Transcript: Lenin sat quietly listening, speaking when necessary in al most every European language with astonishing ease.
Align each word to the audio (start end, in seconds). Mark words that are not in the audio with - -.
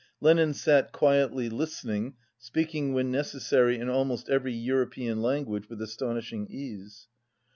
Lenin 0.19 0.55
sat 0.55 0.91
quietly 0.91 1.47
listening, 1.47 2.15
speaking 2.39 2.91
when 2.91 3.11
necessary 3.11 3.77
in 3.77 3.87
al 3.87 4.03
most 4.03 4.29
every 4.29 4.51
European 4.51 5.21
language 5.21 5.69
with 5.69 5.79
astonishing 5.79 6.47
ease. 6.49 7.07